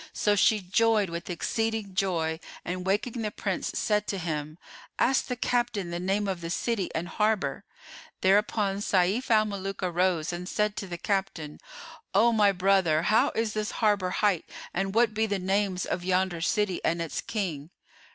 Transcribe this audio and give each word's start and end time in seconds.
So 0.13 0.35
she 0.35 0.61
joyed 0.61 1.11
with 1.11 1.29
exceeding 1.29 1.93
joy 1.93 2.39
and 2.65 2.87
waking 2.87 3.21
the 3.21 3.29
Prince 3.29 3.71
said 3.77 4.07
to 4.07 4.17
him, 4.17 4.57
"Ask 4.97 5.27
the 5.27 5.35
captain 5.35 5.91
the 5.91 5.99
name 5.99 6.27
of 6.27 6.41
the 6.41 6.49
city 6.49 6.89
and 6.95 7.07
harbour." 7.07 7.65
Thereupon 8.21 8.77
Sayf 8.81 9.29
al 9.29 9.45
Muluk 9.45 9.83
arose 9.83 10.33
and 10.33 10.49
said 10.49 10.75
to 10.77 10.87
the 10.87 10.97
captain, 10.97 11.59
"O 12.15 12.31
my 12.31 12.51
brother, 12.51 13.03
how 13.03 13.29
is 13.35 13.53
this 13.53 13.73
harbour 13.77 14.09
hight 14.09 14.49
and 14.73 14.95
what 14.95 15.13
be 15.13 15.27
the 15.27 15.37
names 15.37 15.85
of 15.85 16.03
yonder 16.03 16.41
city 16.41 16.81
and 16.83 16.99
its 16.99 17.21
King?" 17.21 17.69